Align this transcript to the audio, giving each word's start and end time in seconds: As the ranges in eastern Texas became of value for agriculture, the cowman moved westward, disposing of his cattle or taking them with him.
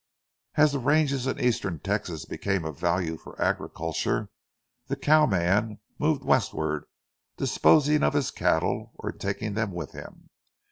As 0.55 0.71
the 0.71 0.79
ranges 0.79 1.27
in 1.27 1.39
eastern 1.39 1.77
Texas 1.79 2.25
became 2.25 2.65
of 2.65 2.79
value 2.79 3.17
for 3.17 3.39
agriculture, 3.39 4.29
the 4.87 4.95
cowman 4.95 5.79
moved 5.99 6.23
westward, 6.23 6.85
disposing 7.37 8.01
of 8.01 8.13
his 8.15 8.31
cattle 8.31 8.93
or 8.95 9.11
taking 9.11 9.53
them 9.53 9.71
with 9.71 9.91
him. 9.91 10.31